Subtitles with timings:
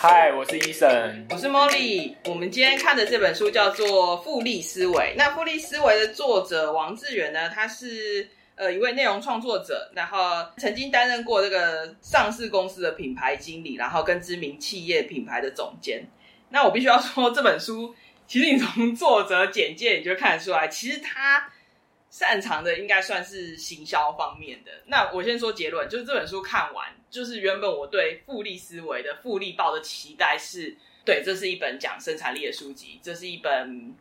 [0.00, 2.14] 嗨，我是伊森，我是 Molly。
[2.26, 4.94] 我们今天看的这本书叫做《复利思维》。
[5.16, 16.06] 那《复利思维》的作者王志远呢，他是呃一位内容创作者，然后曾经担任过这个上市公司的品牌经理，然后跟知名企业品牌的总监。
[16.50, 17.92] 那我必须要说，这本书
[18.28, 21.50] 其实你从作者简介你就看得出来，其实他。
[22.18, 24.72] 擅长的应该算是行销方面的。
[24.86, 33.94] 那我先说结论，就是这本书看完，就是原本我对复利思维的复利报的期待是，对，这是一本讲生产力的书籍，这是一本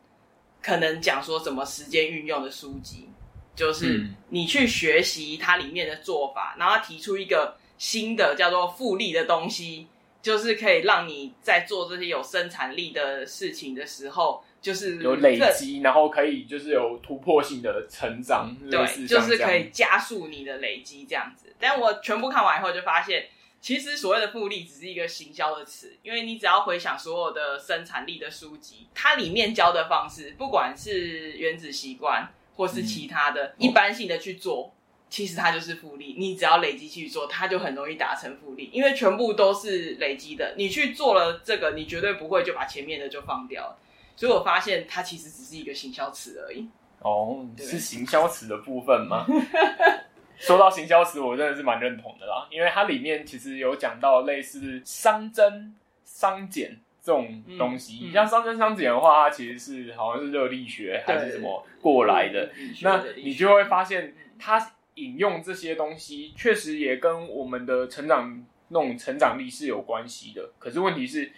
[0.64, 3.08] 可能讲说什么时间运用的书籍，
[3.56, 9.86] 就是你去学习它里面的做法，然后他提出一个新的叫做复利的东西，
[10.24, 14.44] 就是可以让你在做这些有生产力的事情的时候。
[14.62, 21.54] 就是有累积，然后可以就是有突破性的成长，对，就是可以加速你的累积这样子。
[21.60, 23.28] 但我全部看完以后就发现，
[23.62, 34.74] 其实所谓的复利只是一个行销的词，因为你只要回想所有的生产力的书籍，它里面教的方式，不管是原子习惯或是其他的、嗯、一般性的去做，
[35.10, 36.16] 其实它就是复利。
[36.18, 40.56] 你只要累积去做，它就很容易达成复利，因为全部都是累积的。
[40.58, 43.78] 你去做了这个，你绝对不会就把前面的就放掉了。
[44.18, 46.68] 所以我发现它其实只是一个行销词而已。
[47.00, 49.26] 哦，是行销词的部分吗？
[50.40, 58.00] 说到行销词，我真的是蛮认同的啦，因为它里面其实有讲到类似熵增、熵减这种东西。
[58.06, 62.50] 嗯嗯、像熵增、熵减的话，它其实是好像是热力学还是什么过来的。
[62.82, 70.50] 那你就会发现，它引用这些东西，确实也跟我们的成长那种成长力是有关系的。
[70.58, 71.32] 可是问题是。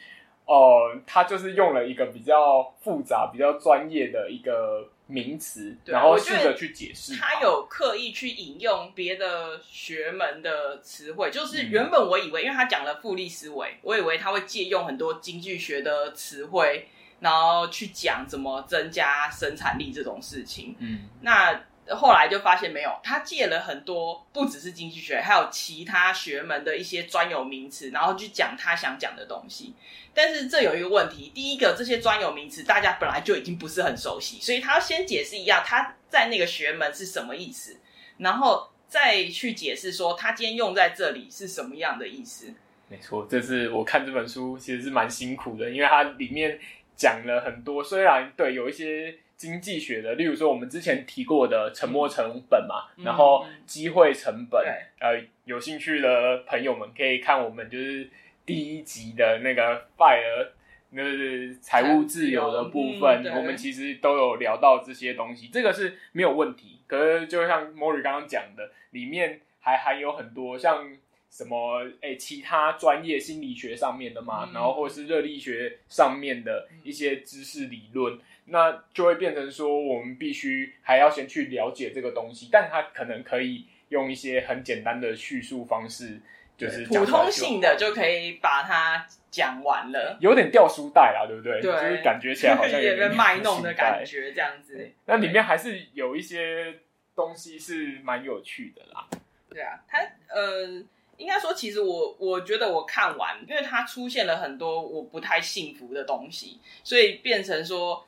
[0.49, 7.15] 哦，他就是用了一个比较复杂、比较专业的一个名词，然后试着去解释。
[7.15, 16.87] 他有刻意去引用别的学门的词汇，就是原本我以为，因为他讲了复利思维，我以为他会借用很多经济学的词汇，
[17.19, 20.75] 然后去讲怎么增加生产力这种事情。
[20.79, 21.61] 嗯，那。
[21.95, 29.73] 后来就发现没有，他借了很多，不只是经济学，还有其他学门的一些专有名词，然后去讲他想讲的东西。
[30.13, 37.77] 但是这有一个问题，第一个，这些专有名词大家本来就已经不是很熟悉，所以他要先解释一下他在那个学门是什么意思，
[38.17, 42.53] 然后再去解释说他今天用在这里是什么样的意思。
[42.87, 46.59] 没错，这是我看这本书其实是蛮辛苦的，因为它里面
[46.95, 49.17] 讲了很多，虽然对有一些。
[49.39, 54.61] 经济学的，例如说我们之前提过的沉没成本嘛，嗯、然后机会成本，
[54.99, 58.09] 嗯、呃，有兴趣的朋友们可以看我们就是
[58.45, 60.49] 第一集的那个 FIRE，
[60.89, 66.81] 那是财务自由的部分，嗯、我们其实都有聊到这些东西，这个是没有问题。
[66.85, 70.85] 可是就像 Mori 刚刚讲的，里面还含有很多像
[71.29, 78.19] 什么诶、欸，其他专业心理学上面的嘛，嗯、然后或是热力学上面的一些知识理论。
[78.51, 86.19] 那就会变成说，我们必须还要先去了解这个东西，但它可能可以用一些很简单的叙述方式，
[86.57, 91.61] 就是普通性的就可以把它讲完了，有点掉书袋啊，对不对？
[91.61, 94.91] 对，就是感觉起来好像 有点卖弄的感觉，这样子。
[95.05, 96.79] 那里面还是有一些
[97.15, 99.07] 东西是蛮有趣的啦。
[99.49, 100.83] 对啊，它呃，
[101.17, 108.05] 应该说，其实我我觉得我看完，因为它出现了很多我不太幸福的东西，所以变成说。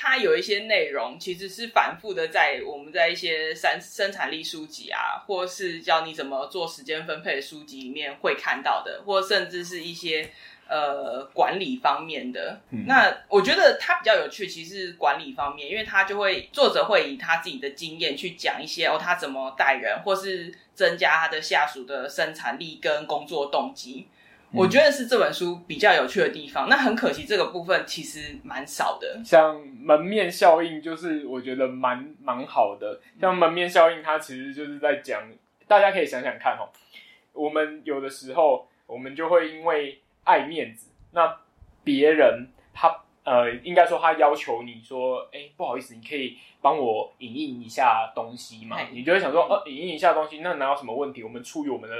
[0.00, 10.30] 它有一些内容其实是反复的，在我们在一些生生产力书籍啊，或是教你怎么做时间分配的书籍里面会看到的，或甚至是一些
[10.68, 12.60] 呃管理方面的。
[12.70, 24.06] 嗯、那我觉得它比较有趣，其实是管理方面，因为他就会作者会以他自己的经验去讲一些哦，他怎么带人，或是增加他的下属的生产力跟工作动机。
[24.52, 26.68] 我觉得是这本书比较有趣的地方。
[26.68, 29.20] 那很可惜，这个部分其实蛮少的。
[29.24, 32.98] 像门面效应，就是我觉得蛮蛮好的。
[33.20, 35.22] 像门面效应，它其实就是在讲，
[35.66, 36.64] 大家可以想想看哦。
[37.34, 41.36] 我们有的时候，我们就会因为爱面子，那
[41.84, 48.78] 别人他呃，应该说他要求你说，哎，不好意思，你可以帮我影印一下东西嘛？
[48.92, 51.22] 你就会想说，哦，影印一下东西，那哪有什么问题？
[51.22, 51.96] 我们出于我们的。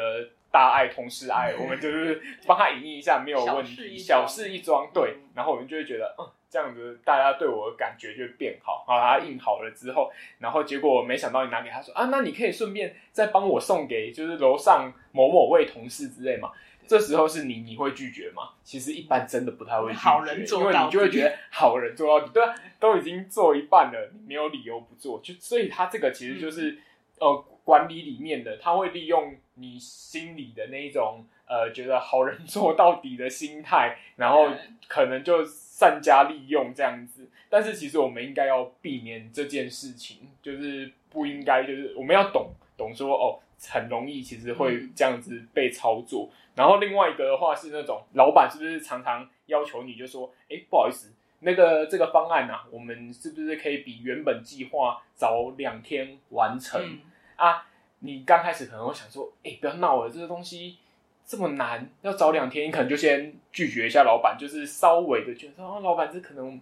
[0.51, 5.17] 大爱同事爱， 我们就是帮他影印一下，没有问题，小事一桩，对。
[5.35, 8.85] 然后我们就会觉得，嗯，这样子大家对我的感觉就会变好。
[8.87, 16.51] 好，他印好了之后，然后结果没想到你拿给他说啊，那你可以顺便再帮我送给就是楼上某某位同事之类嘛。
[16.87, 18.51] 这时候是你，你会拒绝吗？
[18.65, 25.21] 其实一般真的不太会拒绝，好人做到底，因为你就会觉得好人做到底，对啊，都已经做一半了，你没有理由不做。
[25.23, 26.79] 就所以他这个其实就是。
[27.21, 34.49] 呃管理里面的，他会利用你心里的那一种呃觉得好人做到底的心态，然后
[34.87, 37.29] 可能就善加利用这样子。
[37.51, 43.39] 但是其实我们应该要避免这件事情，就是不应该，就是我们要懂懂说哦，
[43.69, 46.29] 很容易其实会这样子被操作。
[46.55, 51.13] 然后另外一个的话是那种老板是不是常常要求你就说，哎，不好意思。
[51.41, 56.83] 那个这个方案啊，我们是不是可以比原本计划早两天完成？
[56.83, 56.99] 嗯、
[57.37, 57.65] 啊？
[58.01, 60.79] 你刚开始可能会想说，哎，不要闹了，这个东西
[61.27, 66.61] 这么难，要早两天，你可能就先拒绝一下老板，就是稍微的觉得说，哦，老板这可能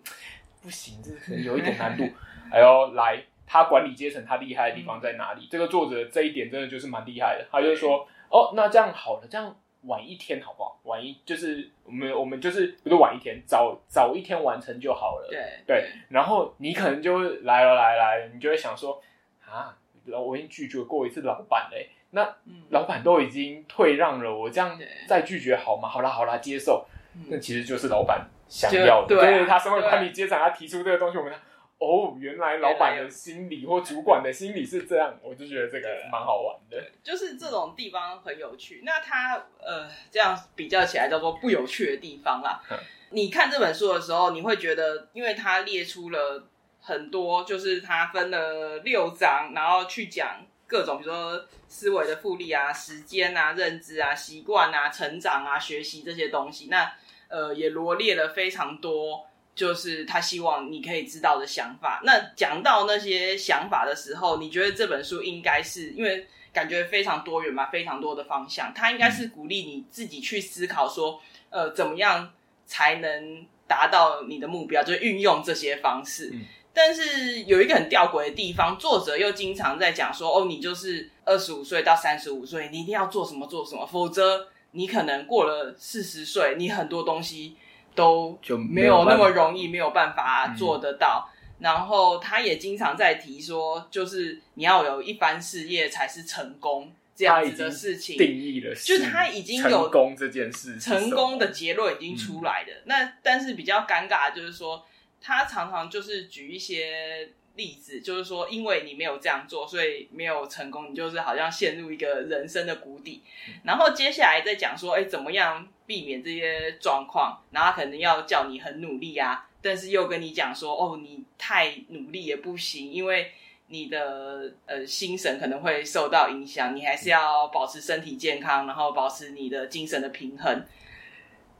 [0.62, 2.04] 不行，这可能有一点难度。
[2.50, 5.44] 哎呦，来，他管理阶层他厉害的地方在哪里？
[5.44, 9.56] 嗯、这个作者这一点真的就是蛮厉害的，他就是说，哦，那这样好了，这样。
[9.82, 10.80] 晚一天好不好？
[10.82, 15.28] 晚一就是我们我们就是不是晚一天，早早一天完成就好了。
[15.30, 19.00] 对对，然后你可能就会来了来来，你就会想说
[19.48, 19.78] 啊，
[20.12, 22.36] 我已经拒绝过一次老板嘞，那
[22.70, 25.88] 老板都已经退让了，我这样再拒绝好吗？
[25.88, 26.86] 好啦好啦，接受。
[27.28, 31.32] 那其实就是老板想要的，对，他身为管理阶层，他提出这个东西，我们。
[31.78, 36.82] 哦，原来老板的心理或主管的心理是这样，我就觉得这个蛮好玩的。
[37.02, 38.80] 就是这种地方很有趣。
[38.82, 42.62] 那他呃，这样比较起来叫做不有趣的地方啦。
[42.70, 42.78] 嗯、
[43.10, 46.44] 你看这本书的时候，你会觉得，因为他列出了
[46.86, 56.68] 很多，就是他分了六章，然后去讲各种，比如说思维的复利啊、时间啊、认知啊、习惯啊、成长啊、学习这些东西。
[56.70, 56.92] 那
[57.28, 59.26] 呃，也罗列了非常多。
[59.56, 62.02] 就是他希望你可以知道的想法。
[62.04, 71.18] 那讲到那些想法的时候，你觉得这本书应该是因为感觉非常多元嘛，非常多的方向，它应该是鼓励你自己去思考说，
[71.48, 72.34] 呃，怎么样
[72.66, 76.30] 才能达到你的目标，就运用这些方式。
[76.76, 87.56] 但是有一个很吊诡的地方，作者又经常在讲说，哦，你就是二十五岁到三十五岁，你一定要做什么做什么，否则你可能过了四十岁，你很多东西。
[87.96, 91.26] 都就没有那么容易，没有办法做得到。
[91.32, 98.18] 嗯、然后他也经常在提说，就是你要有一番事业才是成功这样子的事情。
[98.18, 102.68] 定义了，就是他已经有成功这件事，成功的结论已经出来了。
[102.68, 104.84] 嗯、那但是比较尴尬的就是说，
[105.26, 113.22] 他常常就是举一些例子，就是说，因为你没有这样做，所以没有成功，你就是好像陷入一个人生的谷底。
[113.48, 115.66] 嗯、然后接下来再讲说，哎，怎么样？
[115.84, 123.30] 避免这些状况，然后他可能要叫你很努力啊，但是又跟你讲说，哦，你太努力也不行，因为
[123.68, 130.64] 你的呃心神可能会受到影响，你还是要保持身体健康，然后保持你的精神的平衡。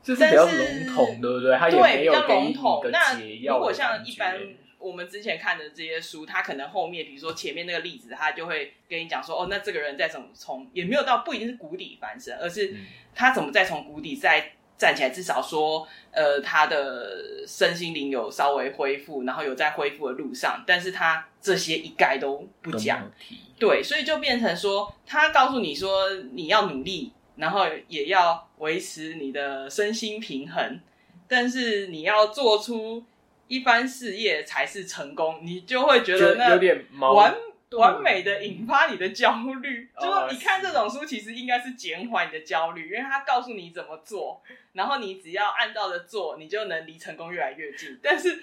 [0.06, 1.56] 这是比较笼统，对不对？
[1.58, 3.49] 它也没有给你一个解药的感觉。
[3.49, 4.38] 那如果像一般。
[4.79, 12.73] 我们之前看的这些书，他可能后面，比如说前面那个例子，他就会跟你讲说，哦，那这个人再怎么从，也没有到不一定是谷底翻身，而是
[13.12, 23.11] 他怎么再从谷底再站起来，至少说，呃，他的身心灵有稍微恢复，然后有在恢复的路上，但是他这些一概都不讲，
[23.58, 30.81] 对，所以就变成说，他告诉你说，你要努力，然后也要维持你的身心平衡，
[31.26, 33.05] 但是你要做出。
[33.49, 37.32] 一番事业才是成功，你就会觉得那有点完
[37.79, 39.89] 完美的引发你的焦虑。
[40.01, 47.96] 就说你看这种书，其实应该是减缓你的焦虑，因为它告诉你怎么做，然后你只要按照着做，你就能离成功越来越近。
[48.03, 48.43] 但是。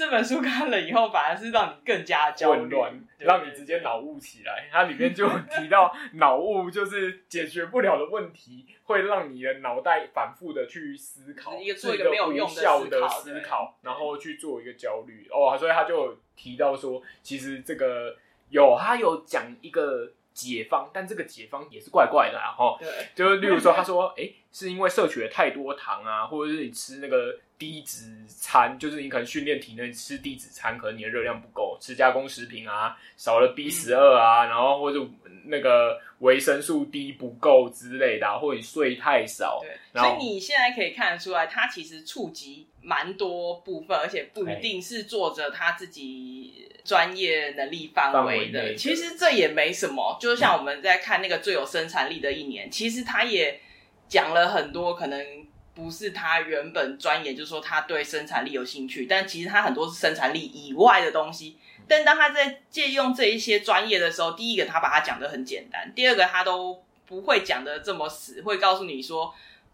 [0.00, 4.66] 这本书看了以后，反而是让你更加焦虑，混乱，让你直接脑雾起来。
[4.72, 15.28] 它里面就提到， 脑雾就是解决不了的问题，会让你的脑袋反复的去思考，一个做一个没有用的思考，然后去做一个焦虑。
[15.30, 18.16] 哦，所以他就提到说，其实这个
[18.48, 22.52] 有他有讲一个解方，但这个解方也是怪怪的啊。
[22.56, 27.38] 哈，对，就是例如说，他说，哎，是因为摄取了太多糖啊，或者是你吃那个。
[27.60, 35.06] 低脂餐就是你可能训练体内吃低脂餐，可能你的热量不够，吃加工食品啊，少了 B 十二啊，嗯、然后或者
[35.44, 39.60] 那个维生素 D 不够之类的，啊，或者你睡太少。
[39.60, 48.74] 对，所以你现在可以看得出来，它其实触及蛮多部分，而且不一定是作者他自己专业能力范围的。
[48.74, 53.60] 其实这也没什么，就像我们在看那个最有生产力的一年，嗯、其实他也
[54.08, 55.46] 讲了很多可能。
[55.72, 61.56] 不是他原本专业，就是说他对生产力有兴趣，但其实他很多是生产力以外的东西。
[61.88, 69.32] 但当他在借用这一些专业的时候，第一个他把它讲得很简单，第二个他都不会讲得这么死，会告诉你说，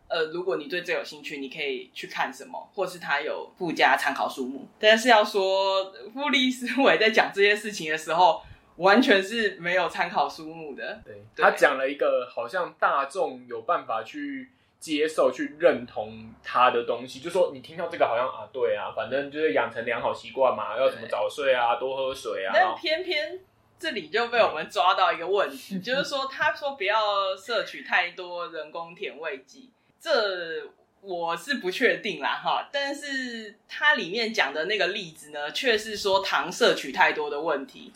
[0.08, 4.68] 呃，如果你对这有兴趣，你可以去看什么，或是他有附加参考书目。
[4.78, 8.42] 但是要说复利思维在讲这些事情的时候，
[8.76, 11.00] 完全是没有参考书目的。
[11.04, 22.52] 对，他讲了一个好像大众有办法去接受、去认同他的东西，就说你听到这个好像啊，对啊，反正就是养成良好习惯嘛，要怎么早睡啊，多喝水啊。
[22.54, 23.40] 但偏偏
[23.78, 29.70] 这里就被我们抓到一个问题，就是说他说不要摄取太多人工甜味剂，
[30.00, 30.70] 这。
[31.02, 37.92] 我是不确定啦，哈，但是它里面讲的那个例子呢，却是说糖摄取太多的问题，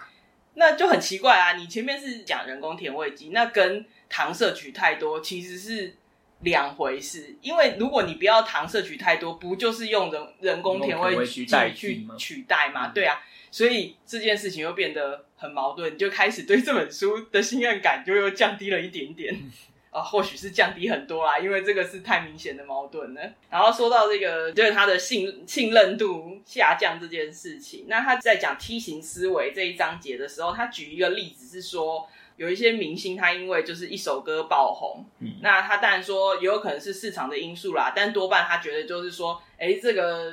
[0.55, 1.55] 那就很奇怪啊。
[1.55, 5.97] 你前面是讲人工甜味剂，那跟糖摄取太多其实是
[6.43, 7.35] 两回事。
[7.43, 12.93] 因为如果你不要糖摄取太多，不就是用人人工甜味剂去取代吗？
[12.95, 19.37] 对啊，所以这件事情又变得很矛盾，你就开始对这本书的信任感就又降低了一点点。
[19.91, 23.21] 啊，或许是降低很多啦，因为这个是太明显的矛盾了。
[23.51, 40.33] 然后说到这个，就是他的信信任度下降这件事情，那他在讲梯形思维这一章节的时候，他举一个例子是说，有一些明星他因为就是一首歌爆红，嗯，那他当然说也有可能是市场的因素啦，但多半他觉得就是说，哎，这个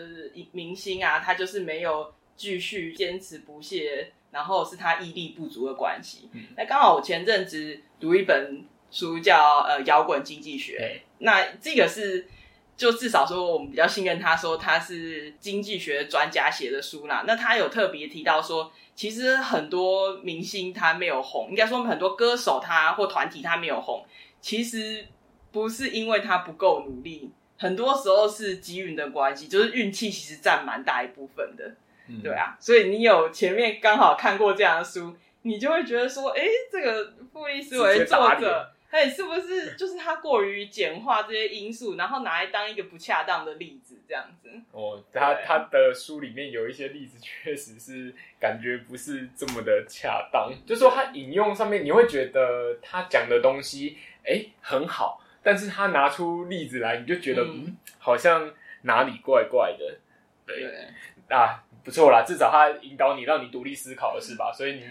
[0.52, 6.30] 明星啊，他就是没有继续坚持不懈，然后是他毅力不足的关系。
[6.34, 8.64] 嗯，那刚好我前阵子读一本。
[8.90, 12.28] 书叫呃摇滚经济学，那这个是
[12.76, 17.24] 就至少说我们比较信任他说他是经济学专家写的书啦。
[17.28, 24.06] 那他有特别提到说，其实很多明星他没有红，应该说很多歌手他或团体他没有红，
[24.40, 25.06] 其实
[25.52, 31.76] 不是因为他不够努力，很多时候是机运的关系，就是运气其实占蛮大一部分的，
[32.08, 32.56] 嗯、对啊。
[32.60, 38.72] 所以你有前面刚好看过这样的书，你就会觉得说，哎，这个富利思维作者。
[38.90, 44.50] 哎，是不是就是他过于简化这些因素，然后拿来当一个不恰当的例子这样子？
[44.72, 50.52] 哦，他他的书里面有一些例子， 确实是感觉不是这么的恰当。
[50.66, 58.54] 就是说他引用上面，你会觉得他讲的东西哎很好，但是他拿出例子来，你就觉得嗯，嗯，好像
[58.84, 59.98] 哪里怪怪的。
[60.46, 61.62] 对，对啊。
[61.88, 64.52] 不错啦，至少他引导你，让你独立思考的是吧？
[64.52, 64.82] 所以你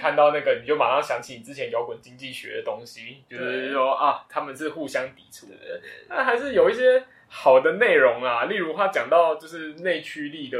[0.00, 5.78] 看到那个，你就马上想起你之前摇滚经济学的东西， 就是说啊，他们是互相抵触的。
[6.08, 10.58] 那还是有一些好的内容啊，例如他讲到就是内驱力的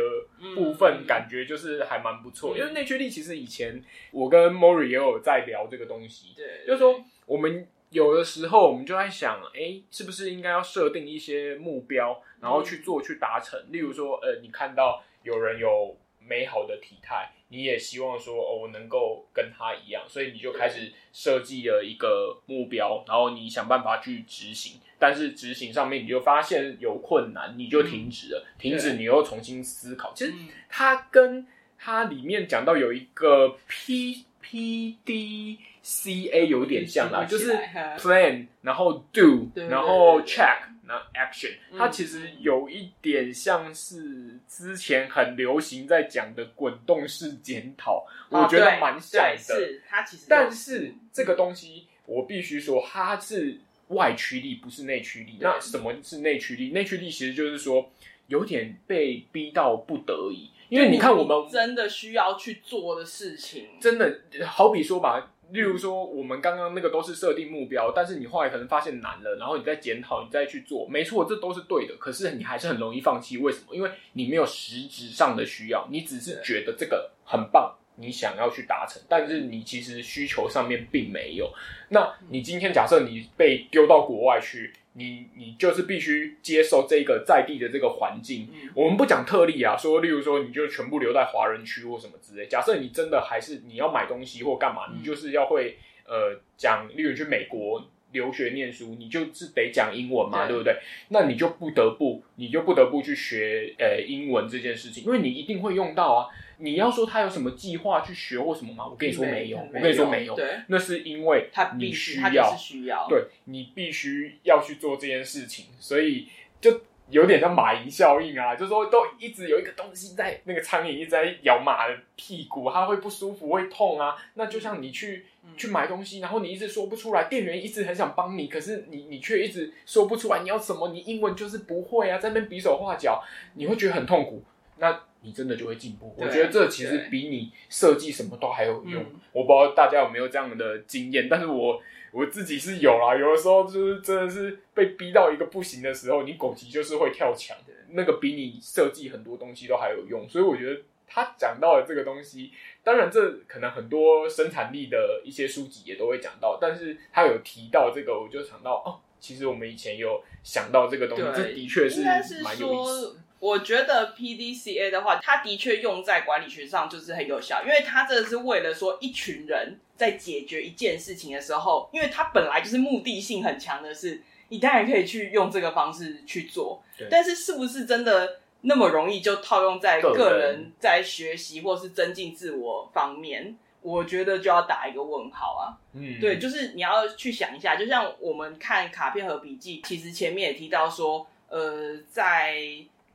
[0.54, 2.54] 部分，感觉就是还蛮不错。
[2.54, 13.58] 因为内驱力其实以前我跟 Mori 也有在聊这个东西，对，就是说我们有的时候我们就在想，哎，是不是应该要设定一些目标，然后去做去达成？
[13.70, 15.02] 例如说，呃，你看到。
[15.22, 24.80] 有人有美好的体态，你也希望说哦，我能够跟他一样，所以你就开始设计了一个目标，然后你想办法去执行。
[24.98, 28.44] 但是执行上面你就发现有困难，你就停止了。
[28.44, 30.12] 嗯、停止，你又重新思考。
[30.12, 30.34] 其实
[30.68, 31.46] 它跟
[31.78, 35.58] 它里面讲到有一个 P P D
[35.90, 37.50] C A 有点像啦，就是
[37.96, 40.58] plan，然后 do，然后 check。
[40.86, 49.36] 那 action，它其实有一点像是之前很流行在讲的滚动式检讨，哦、我觉得蛮像的。
[49.38, 55.36] 是它其实，但是这个东西我必须说，它是外驱力，不是内驱力。
[55.40, 56.70] 那什么是内驱力？
[56.70, 57.90] 内驱力其实就是说
[58.28, 65.32] 有点被逼到不得已，因为你看我们真的需要去做的事情，真的好比说吧。
[65.50, 71.96] 例如说，我们刚刚那个都是设定目标，但是你后来可能发现难了，然后你再检讨，你再去做，没错，这都是对的。
[71.96, 73.74] 可是你还是很容易放弃，为什么？
[73.74, 81.52] 因为你没有实质上的需要，你只是觉得这个很棒，你想要去达成，但是你其实需求上面并没有。
[81.90, 84.72] 那你今天假设你被丢到国外去。
[84.94, 88.48] 你你就是必须接受这个在地的这个环境。
[88.52, 92.48] 嗯、我们不讲特例啊，说例如说你就全部留在华人区或什么之类。
[92.48, 100.76] 假设你真的还是你要买东西或干嘛，嗯、你就是要会呃讲，例如去美国留学念书，你就是得讲英文嘛，对，对不对？
[101.10, 106.26] 那你就不得不，你就不得不去学呃英文这件事情，因为你一定会用到啊。
[106.58, 108.86] 你要说他有什么计划去学或什么吗？
[108.86, 110.34] 我跟你说没有，我跟你说没有。
[110.34, 116.28] 对，那是因为你需要，需要，对，你必须要去做这件事情，所以
[116.60, 124.16] 就有点像马蝇效应啊，就是说都一直有一个东西在那个苍蝇一直在咬马的屁股，它会不舒服，会痛啊。
[124.34, 125.24] 那就像你去
[125.56, 133.22] 去买东西，然后你一直说不出来，店员一直很想帮你，可是你你却一直说不出来你要什么，你英文就是不会啊，在那边比手画脚，
[133.54, 134.42] 你会觉得很痛苦。
[134.78, 136.14] 那你真的就会进步。
[136.16, 139.02] 我觉得这其实比你设计什么都还有用。
[139.02, 141.82] 嗯、我不知道大家有没有这样的经验，但是我
[142.12, 143.16] 我自己是有啦。
[143.18, 150.28] 有的时候就是真的是被逼到一个不行的时候，你狗急就是会跳墙的，那个比你设计很多东西都还有用。
[150.28, 152.52] 所以我觉得他讲到的这个东西，
[152.84, 162.04] 当然这可能很多生产力的一些书籍也都会讲到，但是他有提到这个，我就想到哦，其实我们以前有想到这个东西，这的确是
[162.42, 163.18] 蛮有意思。
[163.40, 176.82] 我觉得 PDCA 的话，它的确用在管理学上就是很有效，因为它这是为了说一群人在解决一件事情的时候，因为它本来就是目的性很强的事，你当然可以去用这个方式去做。
[177.08, 183.56] 但是是不是真的那么容易就套用在个人在学习或是增进自我方面？
[183.80, 185.78] 我觉得就要打一个问号啊。
[185.92, 192.56] 嗯，对，就是你要去想一下，就像我们看卡片和笔记，其实前面也提到说，呃，在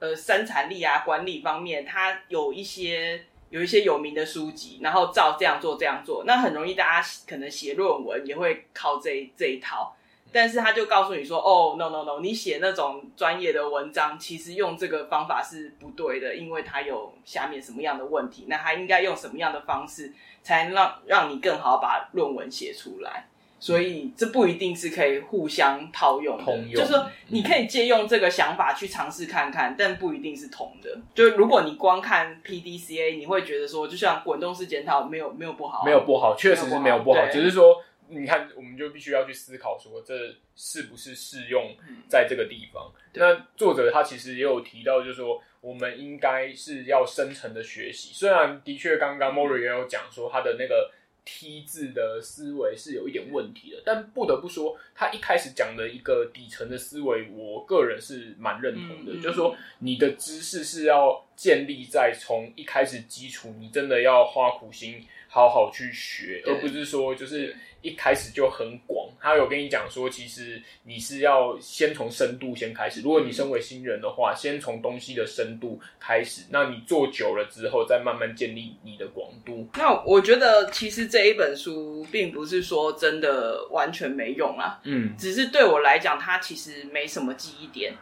[0.04, 9.96] 呃，生产力啊，管理方面，他有一些有一些有名的书籍，然后照这样做这样做，那很容易大家可能写论文也会靠这这一套，
[10.34, 23.30] 但是他就告诉你说，哦，no no no，你写那种专业的文章，其实用这个方法是不对的，因为它有下面什么样的问题，那他应该用什么样的方式，才能让让你更好把论文写出来。
[23.64, 31.00] 所以这不一定是可以互相套用的，通用，就是说你可以借用这个想法去尝试看看，但不一定是同的。
[31.16, 40.14] 就如果你光看 PDCA，你会觉得说，就像滚动式检讨，没有没有不好啊，没有不好，确实是没有不好，只是说你看，我们就必须要去思考说，这
[40.58, 41.74] 是不是适用
[42.10, 42.92] 在这个地方。
[43.14, 48.12] 嗯，那作者他其实也有提到，就是说我们应该是要深层的学习。
[48.14, 50.92] 虽然的确刚刚 Mori 也有讲说他的那个。
[51.26, 59.14] T 字的思维是有一点问题的，但不得不说，他一开始讲的一个底层的思维，我个人是蛮认同的。
[59.14, 67.56] 嗯、就是说，你的知识是要建立在从一开始基础，你真的要花苦心好好去学，而不是说就是。
[67.84, 73.02] 一开始就很广，他有跟你讲说，其实你是要先从深度先开始。
[73.02, 79.66] 如果你身为新人的话，先从东西的深度开始，那你做久了之后，再慢慢建立你的广度。
[79.76, 87.94] 那我觉得，其实这一本书并不是说真的完全没用啊，嗯，只是对我来讲，它其实没什么记忆点。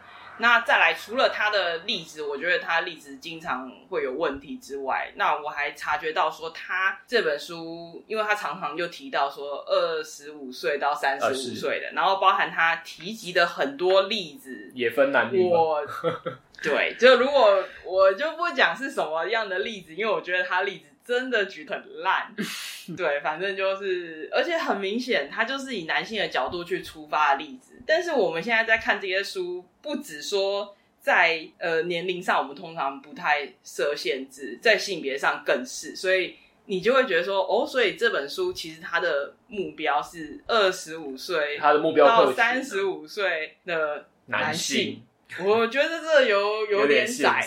[0.42, 15.48] 那再来，除了他的例子，我觉得他例子经常会有问题之外，那我还察觉到说，他这本书，因为他常常就提到说，二十五岁到三十五岁的，然后包含他提及的很多例子，也分男女。
[15.48, 15.80] 我，
[16.60, 22.34] 对，就如果我就不讲是什么样的例子，因为我觉得他例子真的举很烂。
[22.96, 27.71] 对，反正就是，而且很明显，他就是以男性的角度去出发的例子。
[27.86, 45.02] 但是我们现在在看这些书，不只说在呃年龄上，我们通常不太设限制，在性别上更是，所以你就会觉得说，哦，所以这本书其实它的目标是二十五岁，它的目标到三十五岁的男性。
[45.28, 47.44] 男性我觉得这有 有点窄，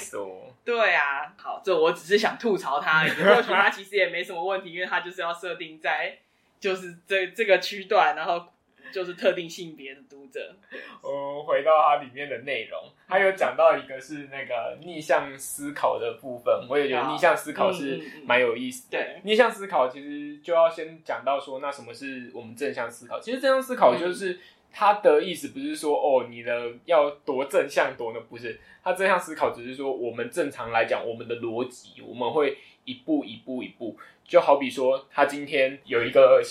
[0.63, 1.33] 对啊。
[1.37, 6.17] 好，这我只是想吐槽他而已，或许他其实也没什么问题，因为他就是要设定在
[6.59, 8.47] 就是这这个区段，然后。
[8.95, 10.55] 就是特定性别的读者。
[11.01, 18.97] 我回到它里面的内容，它有讲到一个是那个逆向思考的部分，我也觉得逆向思考是蛮有意思的。
[18.97, 23.19] 对，逆向思考其实就要先讲到说，那什么是我们正向思考？
[23.19, 24.39] 其实正向思考就是
[24.71, 28.19] 它的意思，不是说哦，你的要多正向多呢？
[28.29, 36.41] 不是，它正向思考只是说，我们正常来讲，我们的逻辑，我们会一步一步一步，就好比说，他今天有一个。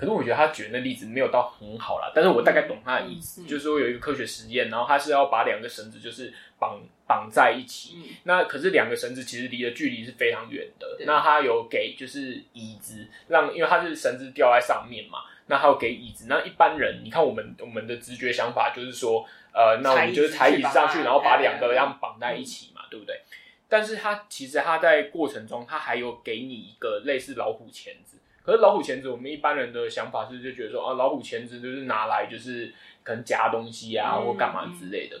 [0.00, 23.20] 可是我觉得他举的那例子没有到很好啦，但是我大概懂他的意思，嗯、就是说有一个科学实验，然后他是要把两个绳子就是绑绑在一起，嗯、那可是两个绳子其实离的距离是非常远的，那他有给就是椅子让，因为他是绳子吊在上面嘛，那他有给椅子，那一般人你看我们我们的直觉想法就是说，呃，那我们就是踩椅子上去，然后把两个这样绑在一起嘛，嗯、对不对？
[23.68, 28.16] 但是他其实他在过程中他还有给你一个类似老虎钳子。
[28.50, 35.20] 可是老虎钳子，我们一般人的想法是就觉得说啊，老虎钳子就是拿来就是可能夹东西啊，或干嘛之类的。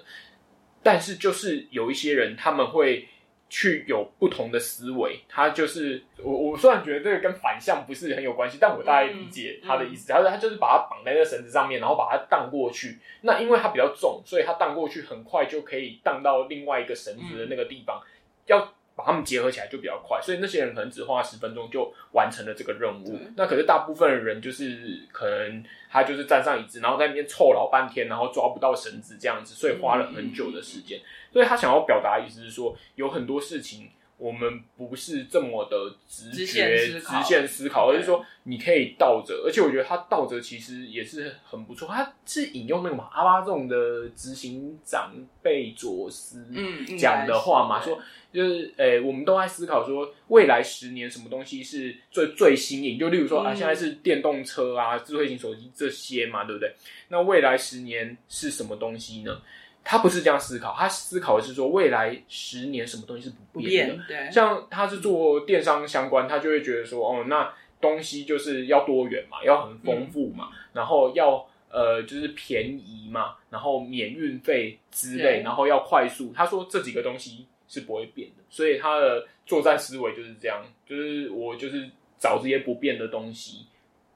[0.82, 3.06] 但是就是有一些人他们会
[3.48, 10.12] 去有不同的思维，他就是我我虽然觉得这个跟反向不是很有关系，但我大概理解他的意思。
[10.12, 12.98] 他说、嗯嗯、他就是把它绑在那个绳子上面，然后把它荡过去。
[13.20, 18.00] 那因为它比较重，所以它荡过去很快就可以荡到另外一个绳子的那个地方。
[18.02, 18.08] 嗯、
[18.46, 23.18] 要把它们结合起来就比较快，所以那些人可能只花十分钟就完成了这个任务。
[23.36, 31.00] 那可是大部分的人就是可能他就是站上椅子，然后在那边凑老半天，然后抓不到绳子这样子，所以花了很久的时间。
[31.32, 41.88] 所以他想要表达的意思是说，有很多事情我们不是这么的直觉、直线思考，而是说你可以倒着，而且我觉得他倒着其实也是很不错。
[41.88, 45.10] 他是引用那个嘛阿巴仲的执行长
[45.42, 47.98] 贝佐斯嗯讲的话嘛，说
[48.30, 56.70] 就是诶、欸，我们都在思考说未来十年什么东西是最最新颖，就例如说啊，现在是电动车啊、智慧型手机这些嘛，对不对？
[57.08, 59.40] 那未来十年是什么东西呢？
[59.82, 64.30] 他不是这样思考，他思考的是说未来十年什么东西是不变的。
[64.30, 76.32] 像他是做电商相关，他就会觉得说，哦，那东西就是要多元嘛，要很丰富嘛，嗯、然后要呃就是便宜嘛，然后免运费之类，然后要快速。
[76.36, 83.66] 他说这几个东西是不会变的，所以他的作战思维就是这样，就是我就是找这些不变的东西。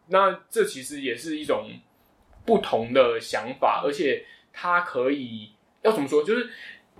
[0.06, 1.70] 那这其实也是一种
[2.44, 5.50] 不同的想法，而且它可以。
[5.84, 6.24] 要怎么说？
[6.24, 6.48] 就是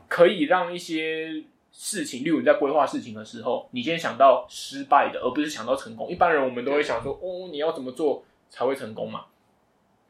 [0.09, 1.43] 可以让一些
[1.73, 6.09] 事情，例如你在规划事情的时候，你先想到失败的，而不是想到成功。
[6.09, 9.25] 一般人我们都会想说，哦，你要怎么做才会成功嘛？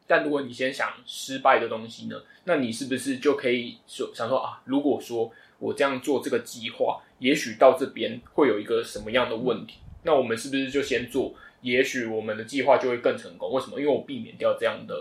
[0.05, 4.61] 但如果你先想失败的东西呢，那你是不是就可以说想说啊？
[4.65, 9.79] 如果说我这样做这个计划，也许到这边会有一个什么样的问题？
[10.03, 11.33] 那我们是不是就先做？
[11.61, 13.51] 也许我们的计划就会更成功。
[13.53, 13.79] 为什么？
[13.79, 14.93] 因为我避免掉这样的。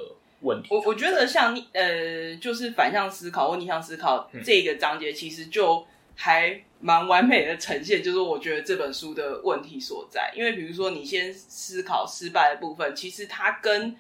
[0.44, 10.33] 问题，我我觉得像逆呃，就是反向思考或逆向思考这个章节，其实就还蛮完美的呈现，就是我觉得这本书的问题所在。
[10.37, 13.96] 因为比如说，你先思考失败的部分，其实它跟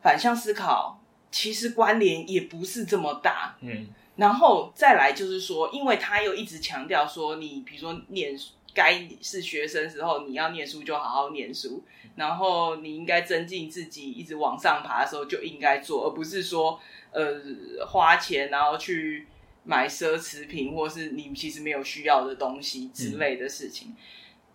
[0.00, 0.98] 反向思考
[1.30, 3.56] 其实关联也不是这么大。
[3.60, 8.52] 嗯，然后再来就是说，因为他又一直强调说，你比如说念书。
[8.74, 11.82] 该是学生时候，你要念书就好好念书，
[12.16, 16.80] 然后你应该增进自己，一直往上爬的时候就应该做，而不是说
[17.12, 17.40] 呃
[17.86, 19.26] 花钱然后去
[19.62, 23.94] 买奢侈品，或是你其实没有需要的东西之类的事情。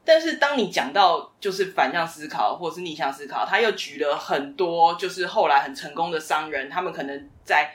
[0.03, 7.73] 但是当你讲到就是反向思考或是逆向思考，他又举了很多就是后来很成功的商人，他们可能在。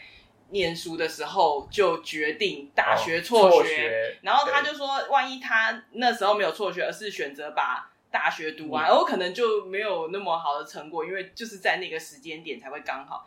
[0.50, 13.26] 念书的时候就决定大学辍学，哦、学，然后他就说，万一他那时候没有辍学，而是选择把大学读完，而我可能就没有那么好的成果，因为就是在那个时间点才会刚好。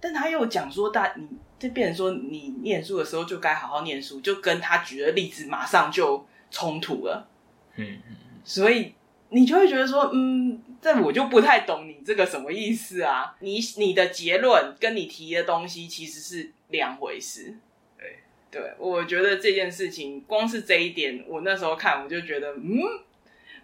[0.00, 7.28] 但他又讲说，大你这变成说，你念书的时候就该好好念书，就跟他举的例子马上就冲突了。
[7.76, 8.94] 嗯嗯，所以
[9.28, 10.62] 你就会觉得说，嗯。
[10.80, 13.34] 这我就不太懂你这个什么意思啊？
[13.40, 17.56] 你你的结论跟你提的东西其实是两回事。
[17.98, 18.18] 对，
[18.50, 22.80] 对，我觉得这件事情光是这一点，我那时候看我就觉得，嗯，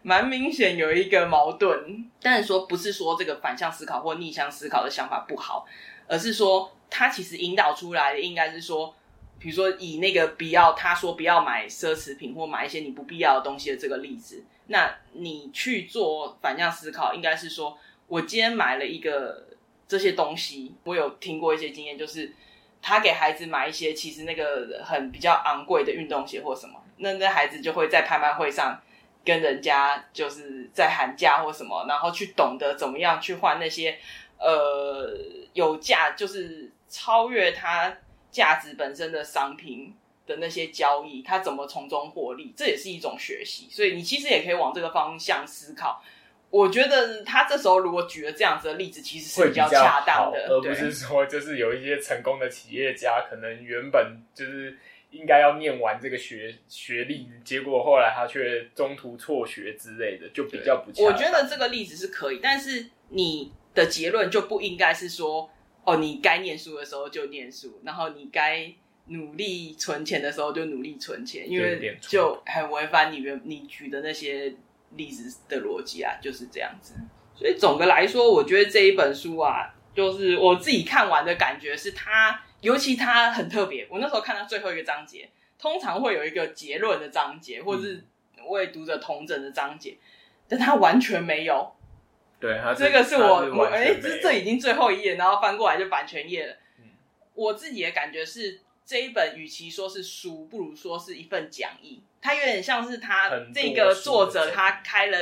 [0.03, 2.11] 蛮明显有一个矛盾。
[2.21, 5.67] 但是说不是说这个反向思考或逆向思考的想法不好，
[6.09, 8.95] 而是说他其实引导出来的应该是说，
[9.39, 14.43] 比如说以那个不要他说不要买奢侈品或买一些你不必要的东西的这个例子。
[14.73, 19.47] 那你去做反向思考，应该是说，我今天买了一个
[19.87, 22.33] 这些东西，我有听过一些经验，就是
[22.81, 28.81] 他给孩子买一些其实那个很比较昂贵的运动鞋或什么，那那孩子就会在拍卖会上
[29.23, 33.99] 跟人家就是在喊价或什么，然后去懂得怎么样去换那些
[34.39, 35.15] 呃
[35.53, 37.95] 有价就是超越它
[38.31, 39.95] 价值本身的商品。
[40.27, 43.69] 的那些交易，他怎么从中获利，这也是一种学习。
[43.71, 46.03] 所以你其实也可以往这个方向思考。
[46.49, 54.79] 我觉得他这时候如果举了这样子的例子，其实是比较恰当的，而不是说就是有一些成功的企业家，可能原本就是
[55.11, 61.07] 应该要念完这个学学历，结果后来他却中途辍学之类的，就比较不恰当。
[61.07, 65.51] 我觉得这个例子是可以，但是你的结论就不应该是说，
[65.85, 68.73] 哦，你该念书的时候就念书，然后你该。
[69.07, 74.55] 努力存钱的时候就努力存钱，因为就很违反你原你举的那些
[74.91, 76.95] 例子的逻辑啊，就是这样子。
[77.35, 83.89] 所以总的来说，我觉得这一本书啊，就是我自己看完的感觉是它，尤其它很特别。
[83.91, 88.05] 我那时候看到最后一个章节，通常会有一个结论的章节，或是
[88.47, 89.97] 为读者同整的章节，
[90.49, 91.73] 但它完全没有。
[92.39, 96.55] 对，它这个是我我哎，这这已经最后一页，然后翻过来就版权页了。
[96.79, 96.85] 嗯，
[97.35, 98.61] 我自己的感觉是。
[98.93, 102.03] 这一本与其说是书，不如说是一份讲义。
[102.21, 105.19] 它有点像是他这个作者他开了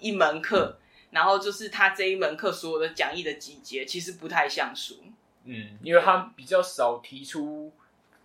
[0.00, 0.78] 一门课，
[1.12, 5.02] 然后就是他这一门课所有的讲义的集结，其实不太像书。
[5.44, 7.72] 嗯，因为他比较少提出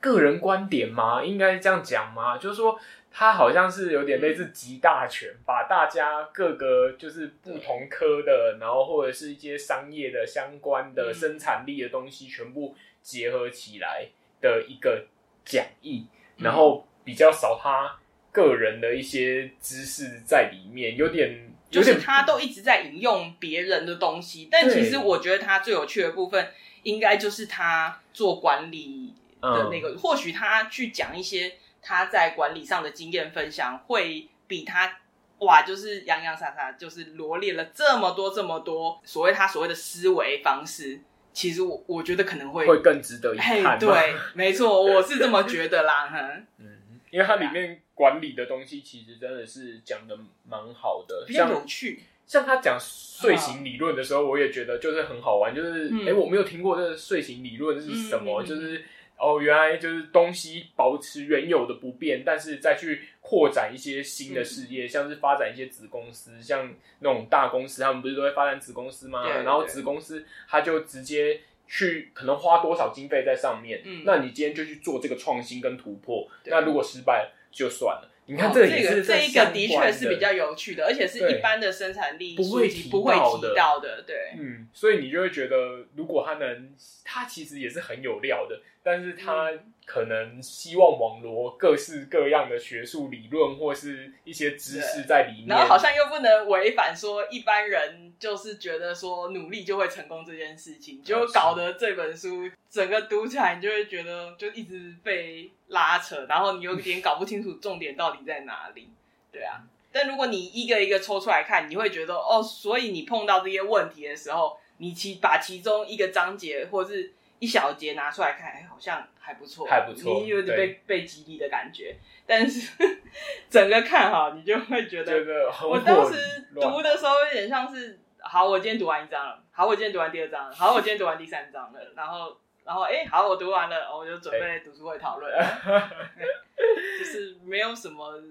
[0.01, 2.77] 个人观点嘛，应该这样讲嘛，就是说
[3.09, 14.09] 他好像是有点类似集大全，嗯，把大家各个就是不同科的，然后或者是一些商业的相关的生产力的东西全部结合起来。
[14.41, 15.05] 的一个
[15.45, 16.05] 讲义，
[16.37, 17.97] 然后比较少他
[18.31, 26.51] 个人的一些知识在里面，有点，就是他都一直在引用别人的东西，但其实我觉得他最有趣的部分，
[26.83, 34.99] 应该就是他做管理的那个，嗯、或许他去讲一些他在管理上的经验分享，会比他
[35.39, 41.01] 哇，就是洋洋洒洒，就是罗列了这么多这么多所谓他所谓的思维方式。
[41.33, 46.09] 其实我我觉得可能会会更值得一看，对， 没错，我是这么觉得啦，
[46.59, 50.17] 嗯，因为它里面管理的东西其实真的是讲的
[50.47, 52.01] 蛮好的，比较有趣。
[52.27, 58.83] 像他讲睡醒理论的时候，我也觉得就是很好玩，就是哎、嗯欸，我没有听过这个睡醒理论是什么，嗯、就是。
[59.21, 69.21] 哦，原来就是东西保持原有的不变，但是再去扩展一些新的事业，嗯、像是发展一些子公司，像那种大公司，他们不是都会发展子公司吗？
[69.21, 78.07] 对对对，然后子公司他就直接去可能花多少经费在上面，嗯，那你今天就去做这个创新跟突破，那如果失败就算了。
[78.27, 86.71] 你看这个也是、哦、这个这一个的确是比较有趣的，而且是一般的生产力不会提不会提到的，对，嗯，所以你就会觉得，如果他能，
[87.03, 88.61] 他其实也是很有料的。
[88.83, 89.51] 但是他
[89.85, 108.89] 可能希望网罗各式各样的学术理论或是一些知识在里面，然后好像又不能违反说一般人就是觉得说努力就会成功这件事情，就搞得这本书整个读起来你就会觉得就一直被拉扯，然后你有点搞不清楚重点到底在哪里。
[109.31, 117.13] 对啊，但如果你一个一个抽出来看，你会觉得哦，所以你碰到这些问题的时候，你其把其中一个章节或是。
[117.41, 121.95] 一小节拿出来看，哎，好像还不错，还不错，你有点被被激励的感觉。
[122.27, 122.71] 但是
[123.49, 135.33] 整个看哈，你就会觉得，我当时读的时候有点像是，好，我今天读完一章了，好，我今天读完第二章了，好，我今天读完第三章了，然后，然后，哎，好，我读完了，我就准备读书会讨论，
[136.15, 138.21] 对就是没有什么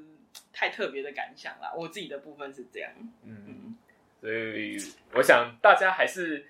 [0.52, 1.72] 太特别的感想啦。
[1.76, 2.92] 我自己的部分是这样，
[3.24, 3.74] 嗯，
[4.20, 4.78] 所以
[5.14, 6.46] 我想大家还是。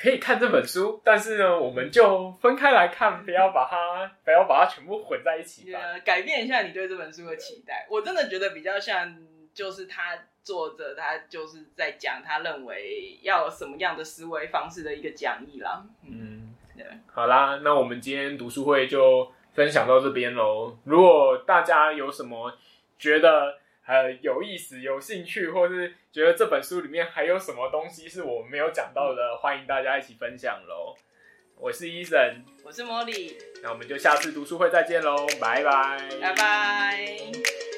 [0.00, 5.78] 可以看这本书，但是呢，我们就分开来看，不要把它，不要把它全部混在一起吧。
[6.02, 7.86] 改变一下你对这本书的期待。
[7.90, 9.14] 我真的觉得比较像，
[9.52, 15.84] 就是他作者他就是在讲他认为要什么样的思维方式的一个讲义啦。
[16.08, 16.86] 嗯，对。
[17.12, 20.78] 好啦，那我们今天读书会就分享到这边喽。
[20.84, 22.50] 如果大家有什么
[22.98, 23.58] 觉得，
[23.90, 30.94] 呃，有意思、有兴趣，或是觉得这本书里面还有什么东西是我们没有讲到的，欢迎大家一起分享喽。
[31.56, 37.69] 我是 Eason，我是茉莉，那我们就下次读书会再见喽，拜拜，拜拜。